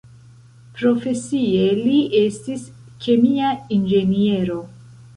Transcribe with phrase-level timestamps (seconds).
[0.79, 2.65] Profesie, li estis
[3.07, 4.63] kemia inĝeniero.